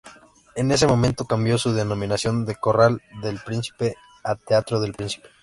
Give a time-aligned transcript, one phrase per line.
[0.55, 5.29] En ese momento, cambió su denominación de Corral del Príncipe a Teatro del Príncipe.